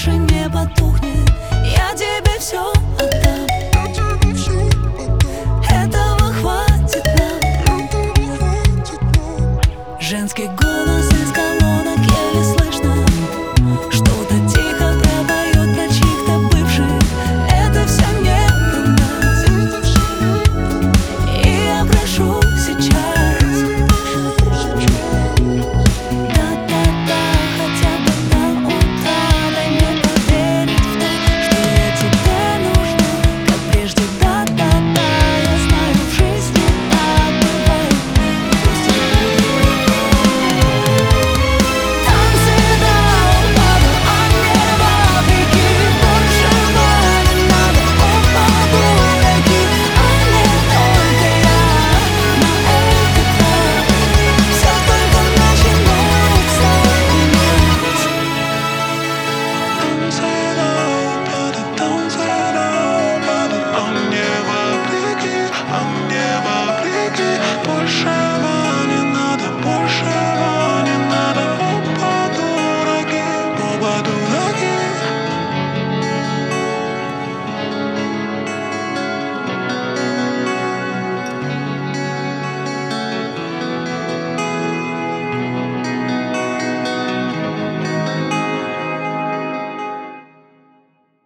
[0.00, 0.29] нашей